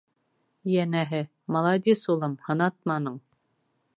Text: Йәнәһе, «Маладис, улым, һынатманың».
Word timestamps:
Йәнәһе, 0.75 1.19
«Маладис, 1.57 2.03
улым, 2.15 2.35
һынатманың». 2.49 3.23